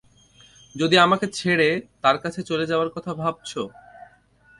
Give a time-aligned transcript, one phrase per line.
[0.75, 1.69] যদি আমাকে ছেড়ে,
[2.01, 3.61] তার কাছে চলে যাবার কথা ভাবছো?